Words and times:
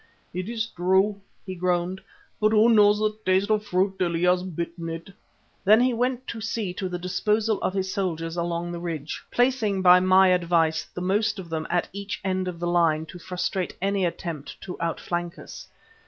"It 0.33 0.49
is 0.49 0.65
true," 0.65 1.21
he 1.45 1.53
groaned; 1.53 2.01
"but 2.39 2.53
who 2.53 2.69
knows 2.69 2.97
the 2.97 3.15
taste 3.23 3.51
of 3.51 3.61
a 3.61 3.63
fruit 3.63 3.99
till 3.99 4.13
he 4.15 4.23
has 4.23 4.41
bitten 4.41 4.89
it?" 4.89 5.11
Then 5.63 5.79
he 5.79 5.93
went 5.93 6.25
to 6.29 6.41
see 6.41 6.73
to 6.73 6.89
the 6.89 6.97
disposal 6.97 7.61
of 7.61 7.75
his 7.75 7.93
soldiers 7.93 8.35
along 8.35 8.71
the 8.71 8.79
ridge, 8.79 9.23
placing, 9.29 9.83
by 9.83 9.99
my 9.99 10.29
advice, 10.29 10.85
the 10.85 11.01
most 11.01 11.37
of 11.37 11.49
them 11.51 11.67
at 11.69 11.87
each 11.93 12.19
end 12.23 12.47
of 12.47 12.59
the 12.59 12.65
line 12.65 13.05
to 13.05 13.19
frustrate 13.19 13.77
any 13.79 14.03
attempt 14.03 14.59
to 14.61 14.75
out 14.81 14.99
flank 14.99 15.37
us. 15.37 15.67